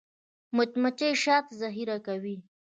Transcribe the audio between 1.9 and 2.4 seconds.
کوي